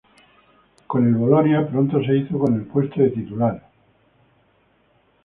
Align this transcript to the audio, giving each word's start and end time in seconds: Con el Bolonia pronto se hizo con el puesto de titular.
Con 0.87 1.05
el 1.05 1.13
Bolonia 1.13 1.67
pronto 1.69 2.01
se 2.03 2.17
hizo 2.17 2.39
con 2.39 2.55
el 2.55 2.63
puesto 2.65 3.01
de 3.01 3.11
titular. 3.11 3.69